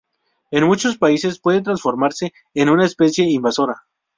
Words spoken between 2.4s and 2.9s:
en una